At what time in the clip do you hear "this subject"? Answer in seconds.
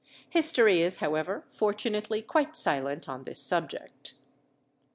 3.25-4.15